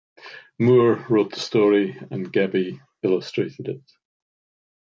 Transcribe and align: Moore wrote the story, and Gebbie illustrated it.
Moore 0.57 1.05
wrote 1.11 1.31
the 1.31 1.39
story, 1.39 1.95
and 2.09 2.33
Gebbie 2.33 2.81
illustrated 3.03 3.67
it. 3.67 3.83